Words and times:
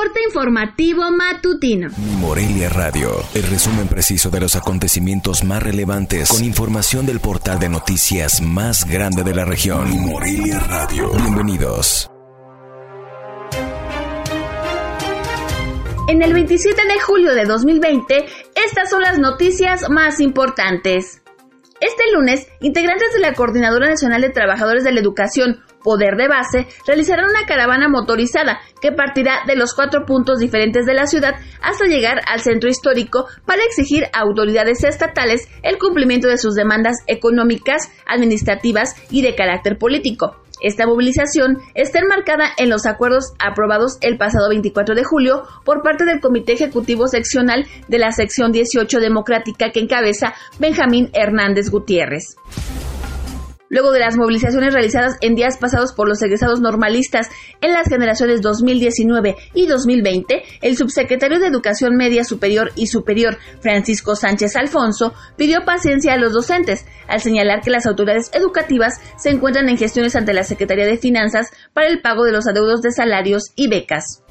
Corte 0.00 0.22
informativo 0.24 1.10
matutino. 1.10 1.90
Morelia 2.20 2.70
Radio, 2.70 3.22
el 3.34 3.42
resumen 3.42 3.86
preciso 3.86 4.30
de 4.30 4.40
los 4.40 4.56
acontecimientos 4.56 5.44
más 5.44 5.62
relevantes 5.62 6.30
con 6.30 6.42
información 6.42 7.04
del 7.04 7.20
portal 7.20 7.58
de 7.58 7.68
noticias 7.68 8.40
más 8.40 8.86
grande 8.86 9.24
de 9.24 9.34
la 9.34 9.44
región. 9.44 9.90
Morelia 10.00 10.58
Radio. 10.60 11.10
Bienvenidos. 11.10 12.10
En 16.08 16.22
el 16.22 16.32
27 16.32 16.82
de 16.82 17.00
julio 17.00 17.34
de 17.34 17.44
2020, 17.44 18.24
estas 18.54 18.88
son 18.88 19.02
las 19.02 19.18
noticias 19.18 19.90
más 19.90 20.18
importantes. 20.20 21.20
Este 21.80 22.02
lunes, 22.14 22.46
integrantes 22.60 23.10
de 23.14 23.20
la 23.20 23.32
Coordinadora 23.32 23.88
Nacional 23.88 24.20
de 24.20 24.28
Trabajadores 24.28 24.84
de 24.84 24.92
la 24.92 25.00
Educación, 25.00 25.60
Poder 25.82 26.16
de 26.16 26.28
Base, 26.28 26.66
realizarán 26.86 27.30
una 27.30 27.46
caravana 27.46 27.88
motorizada 27.88 28.60
que 28.82 28.92
partirá 28.92 29.40
de 29.46 29.56
los 29.56 29.72
cuatro 29.72 30.04
puntos 30.04 30.40
diferentes 30.40 30.84
de 30.84 30.92
la 30.92 31.06
ciudad 31.06 31.36
hasta 31.62 31.86
llegar 31.86 32.20
al 32.26 32.40
centro 32.40 32.68
histórico 32.68 33.28
para 33.46 33.64
exigir 33.64 34.04
a 34.12 34.20
autoridades 34.20 34.84
estatales 34.84 35.48
el 35.62 35.78
cumplimiento 35.78 36.28
de 36.28 36.36
sus 36.36 36.54
demandas 36.54 36.98
económicas, 37.06 37.90
administrativas 38.06 38.94
y 39.10 39.22
de 39.22 39.34
carácter 39.34 39.78
político. 39.78 40.36
Esta 40.60 40.86
movilización 40.86 41.58
está 41.74 42.00
enmarcada 42.00 42.50
en 42.58 42.70
los 42.70 42.86
acuerdos 42.86 43.32
aprobados 43.38 43.98
el 44.00 44.18
pasado 44.18 44.48
24 44.48 44.94
de 44.94 45.04
julio 45.04 45.42
por 45.64 45.82
parte 45.82 46.04
del 46.04 46.20
Comité 46.20 46.52
Ejecutivo 46.52 47.08
Seccional 47.08 47.66
de 47.88 47.98
la 47.98 48.12
Sección 48.12 48.52
18 48.52 49.00
Democrática 49.00 49.70
que 49.70 49.80
encabeza 49.80 50.34
Benjamín 50.58 51.10
Hernández 51.12 51.70
Gutiérrez. 51.70 52.36
Luego 53.70 53.92
de 53.92 54.00
las 54.00 54.16
movilizaciones 54.16 54.74
realizadas 54.74 55.16
en 55.20 55.36
días 55.36 55.56
pasados 55.56 55.92
por 55.92 56.08
los 56.08 56.20
egresados 56.22 56.60
normalistas 56.60 57.30
en 57.60 57.72
las 57.72 57.88
generaciones 57.88 58.42
2019 58.42 59.36
y 59.54 59.66
2020, 59.66 60.42
el 60.60 60.76
subsecretario 60.76 61.38
de 61.38 61.46
Educación 61.46 61.94
Media 61.94 62.24
Superior 62.24 62.72
y 62.74 62.88
Superior, 62.88 63.38
Francisco 63.60 64.16
Sánchez 64.16 64.56
Alfonso, 64.56 65.14
pidió 65.36 65.64
paciencia 65.64 66.14
a 66.14 66.16
los 66.16 66.32
docentes, 66.32 66.84
al 67.06 67.20
señalar 67.20 67.60
que 67.60 67.70
las 67.70 67.86
autoridades 67.86 68.32
educativas 68.34 69.00
se 69.16 69.30
encuentran 69.30 69.68
en 69.68 69.78
gestiones 69.78 70.16
ante 70.16 70.34
la 70.34 70.42
Secretaría 70.42 70.86
de 70.86 70.98
Finanzas 70.98 71.52
para 71.72 71.86
el 71.86 72.02
pago 72.02 72.24
de 72.24 72.32
los 72.32 72.48
adeudos 72.48 72.82
de 72.82 72.90
salarios 72.90 73.52
y 73.54 73.68
becas. 73.68 74.24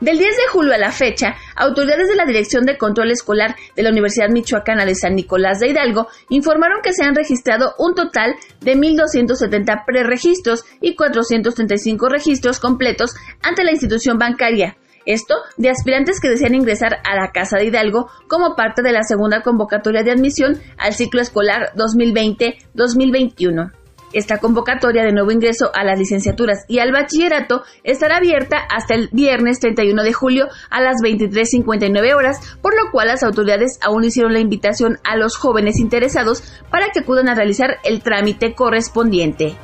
Del 0.00 0.18
10 0.18 0.36
de 0.36 0.46
julio 0.52 0.74
a 0.74 0.78
la 0.78 0.92
fecha, 0.92 1.36
autoridades 1.54 2.08
de 2.08 2.16
la 2.16 2.26
Dirección 2.26 2.66
de 2.66 2.76
Control 2.76 3.10
Escolar 3.10 3.56
de 3.74 3.82
la 3.82 3.88
Universidad 3.88 4.28
Michoacana 4.28 4.84
de 4.84 4.94
San 4.94 5.14
Nicolás 5.14 5.58
de 5.58 5.68
Hidalgo 5.68 6.08
informaron 6.28 6.80
que 6.82 6.92
se 6.92 7.02
han 7.02 7.14
registrado 7.14 7.72
un 7.78 7.94
total 7.94 8.34
de 8.60 8.76
1.270 8.76 9.84
preregistros 9.86 10.64
y 10.82 10.96
435 10.96 12.10
registros 12.10 12.60
completos 12.60 13.14
ante 13.42 13.64
la 13.64 13.72
institución 13.72 14.18
bancaria. 14.18 14.76
Esto 15.06 15.36
de 15.56 15.70
aspirantes 15.70 16.20
que 16.20 16.28
desean 16.28 16.54
ingresar 16.54 16.98
a 17.02 17.16
la 17.16 17.30
Casa 17.32 17.56
de 17.56 17.64
Hidalgo 17.64 18.10
como 18.28 18.54
parte 18.54 18.82
de 18.82 18.92
la 18.92 19.02
segunda 19.02 19.40
convocatoria 19.40 20.02
de 20.02 20.10
admisión 20.10 20.60
al 20.76 20.92
ciclo 20.92 21.22
escolar 21.22 21.72
2020-2021. 21.74 23.72
Esta 24.16 24.38
convocatoria 24.38 25.04
de 25.04 25.12
nuevo 25.12 25.30
ingreso 25.30 25.70
a 25.74 25.84
las 25.84 25.98
licenciaturas 25.98 26.64
y 26.68 26.78
al 26.78 26.90
bachillerato 26.90 27.64
estará 27.84 28.16
abierta 28.16 28.56
hasta 28.56 28.94
el 28.94 29.10
viernes 29.12 29.60
31 29.60 30.02
de 30.02 30.14
julio 30.14 30.46
a 30.70 30.80
las 30.80 31.02
23.59 31.04 32.14
horas, 32.14 32.56
por 32.62 32.74
lo 32.74 32.90
cual 32.90 33.08
las 33.08 33.22
autoridades 33.22 33.78
aún 33.82 34.04
hicieron 34.04 34.32
la 34.32 34.40
invitación 34.40 34.96
a 35.04 35.18
los 35.18 35.36
jóvenes 35.36 35.78
interesados 35.78 36.42
para 36.70 36.88
que 36.94 37.00
acudan 37.00 37.28
a 37.28 37.34
realizar 37.34 37.76
el 37.84 38.00
trámite 38.00 38.54
correspondiente. 38.54 39.54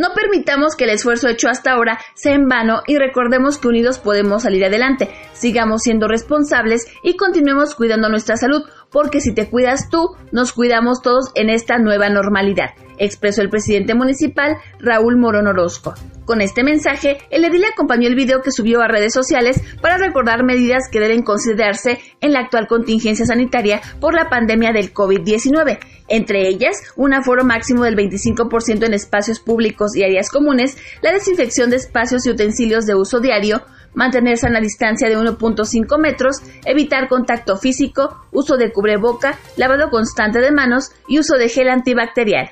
No 0.00 0.14
permitamos 0.14 0.76
que 0.76 0.84
el 0.84 0.90
esfuerzo 0.90 1.28
hecho 1.28 1.50
hasta 1.50 1.72
ahora 1.72 1.98
sea 2.14 2.32
en 2.32 2.48
vano 2.48 2.80
y 2.86 2.96
recordemos 2.96 3.58
que 3.58 3.68
unidos 3.68 3.98
podemos 3.98 4.44
salir 4.44 4.64
adelante. 4.64 5.10
Sigamos 5.34 5.82
siendo 5.82 6.08
responsables 6.08 6.86
y 7.02 7.18
continuemos 7.18 7.74
cuidando 7.74 8.08
nuestra 8.08 8.38
salud, 8.38 8.62
porque 8.90 9.20
si 9.20 9.34
te 9.34 9.50
cuidas 9.50 9.90
tú, 9.90 10.16
nos 10.32 10.54
cuidamos 10.54 11.02
todos 11.02 11.30
en 11.34 11.50
esta 11.50 11.76
nueva 11.76 12.08
normalidad, 12.08 12.70
expresó 12.96 13.42
el 13.42 13.50
presidente 13.50 13.92
municipal 13.92 14.56
Raúl 14.78 15.18
Morón 15.18 15.48
Orozco. 15.48 15.92
Con 16.30 16.42
este 16.42 16.62
mensaje, 16.62 17.18
el 17.30 17.44
edil 17.44 17.64
acompañó 17.64 18.06
el 18.06 18.14
video 18.14 18.40
que 18.40 18.52
subió 18.52 18.82
a 18.82 18.86
redes 18.86 19.12
sociales 19.12 19.60
para 19.82 19.98
recordar 19.98 20.44
medidas 20.44 20.84
que 20.88 21.00
deben 21.00 21.24
considerarse 21.24 21.98
en 22.20 22.32
la 22.32 22.38
actual 22.38 22.68
contingencia 22.68 23.26
sanitaria 23.26 23.80
por 23.98 24.14
la 24.14 24.28
pandemia 24.28 24.70
del 24.70 24.94
COVID-19, 24.94 25.80
entre 26.06 26.46
ellas 26.46 26.76
un 26.94 27.14
aforo 27.14 27.44
máximo 27.44 27.82
del 27.82 27.96
25% 27.96 28.86
en 28.86 28.94
espacios 28.94 29.40
públicos 29.40 29.96
y 29.96 30.04
áreas 30.04 30.30
comunes, 30.30 30.78
la 31.02 31.10
desinfección 31.10 31.68
de 31.68 31.78
espacios 31.78 32.24
y 32.24 32.30
utensilios 32.30 32.86
de 32.86 32.94
uso 32.94 33.18
diario, 33.18 33.64
mantenerse 33.94 34.46
a 34.46 34.50
una 34.50 34.60
distancia 34.60 35.08
de 35.08 35.18
1.5 35.18 35.98
metros, 35.98 36.36
evitar 36.64 37.08
contacto 37.08 37.56
físico, 37.56 38.24
uso 38.30 38.56
de 38.56 38.70
cubreboca, 38.70 39.36
lavado 39.56 39.90
constante 39.90 40.38
de 40.38 40.52
manos 40.52 40.92
y 41.08 41.18
uso 41.18 41.36
de 41.38 41.48
gel 41.48 41.68
antibacterial. 41.70 42.50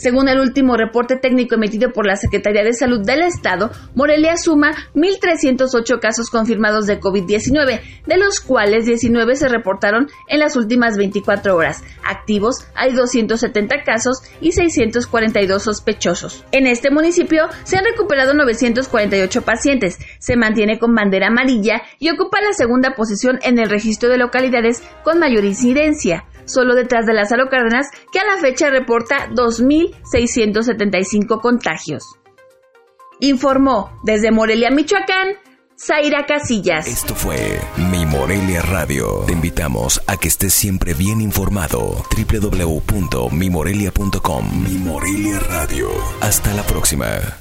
Según 0.00 0.30
el 0.30 0.40
último 0.40 0.78
reporte 0.78 1.16
técnico 1.16 1.56
emitido 1.56 1.92
por 1.92 2.06
la 2.06 2.16
Secretaría 2.16 2.64
de 2.64 2.72
Salud 2.72 3.04
del 3.04 3.20
Estado, 3.20 3.70
Morelia 3.94 4.38
suma 4.38 4.70
1.308 4.94 6.00
casos 6.00 6.30
confirmados 6.30 6.86
de 6.86 6.98
COVID-19, 6.98 7.82
de 8.06 8.16
los 8.16 8.40
cuales 8.40 8.86
19 8.86 9.36
se 9.36 9.50
reportaron 9.50 10.08
en 10.26 10.38
las 10.38 10.56
últimas 10.56 10.96
24 10.96 11.54
horas. 11.54 11.84
Activos 12.02 12.66
hay 12.74 12.94
270 12.94 13.82
casos 13.84 14.22
y 14.40 14.52
642 14.52 15.62
sospechosos. 15.62 16.46
En 16.50 16.66
este 16.66 16.90
municipio 16.90 17.48
se 17.64 17.76
han 17.76 17.84
recuperado 17.84 18.32
948 18.32 19.42
pacientes, 19.42 19.98
se 20.18 20.34
mantiene 20.34 20.78
con 20.78 20.94
bandera 20.94 21.26
amarilla 21.26 21.82
y 21.98 22.08
ocupa 22.08 22.40
la 22.40 22.54
segunda 22.54 22.94
posición 22.94 23.38
en 23.42 23.58
el 23.58 23.68
registro 23.68 24.08
de 24.08 24.16
localidades 24.16 24.82
con 25.04 25.18
mayor 25.18 25.44
incidencia 25.44 26.24
solo 26.52 26.74
detrás 26.74 27.06
de 27.06 27.14
Lázaro 27.14 27.48
Cárdenas, 27.48 27.86
que 28.12 28.18
a 28.20 28.24
la 28.24 28.36
fecha 28.38 28.68
reporta 28.70 29.28
2.675 29.30 31.40
contagios. 31.40 32.04
Informó 33.20 33.98
desde 34.02 34.30
Morelia, 34.30 34.70
Michoacán, 34.70 35.36
Zaira 35.78 36.26
Casillas. 36.26 36.86
Esto 36.86 37.14
fue 37.14 37.58
Mi 37.90 38.04
Morelia 38.04 38.60
Radio. 38.62 39.24
Te 39.26 39.32
invitamos 39.32 40.02
a 40.06 40.18
que 40.18 40.28
estés 40.28 40.52
siempre 40.52 40.92
bien 40.94 41.20
informado. 41.22 42.04
www.mimorelia.com 42.16 44.64
Mi 44.64 44.76
Morelia 44.78 45.38
Radio. 45.40 45.88
Hasta 46.20 46.52
la 46.54 46.62
próxima. 46.64 47.39